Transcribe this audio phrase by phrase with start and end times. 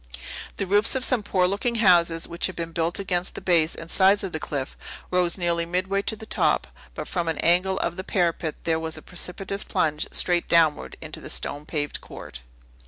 [0.57, 3.91] The roofs of some poor looking houses, which had been built against the base and
[3.91, 4.75] sides of the cliff,
[5.11, 8.97] rose nearly midway to the top; but from an angle of the parapet there was
[8.97, 12.41] a precipitous plunge straight downward into a stonepaved court.